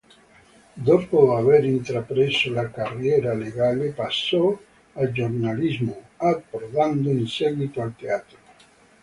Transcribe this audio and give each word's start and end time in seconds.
Dopo 0.87 1.35
aver 1.37 1.63
intrapreso 1.63 2.51
la 2.51 2.71
carriera 2.71 3.35
legale, 3.35 3.91
passò 3.91 4.57
al 4.93 5.11
giornalismo, 5.11 6.05
approdando 6.17 7.11
in 7.11 7.27
seguito 7.27 7.83
al 7.83 7.95
teatro. 7.95 8.37